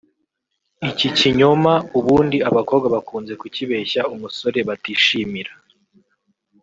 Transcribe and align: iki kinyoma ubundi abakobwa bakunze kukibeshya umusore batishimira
iki 0.89 1.07
kinyoma 1.17 1.73
ubundi 1.97 2.37
abakobwa 2.49 2.87
bakunze 2.95 3.33
kukibeshya 3.41 4.01
umusore 4.13 4.59
batishimira 4.67 5.53